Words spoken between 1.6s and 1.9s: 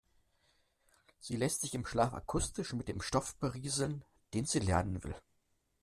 sich im